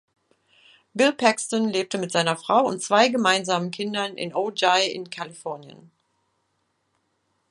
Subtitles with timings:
[0.95, 5.91] Bill Paxton lebte mit seiner Frau und zwei gemeinsamen Kindern in Ojai in Kalifornien.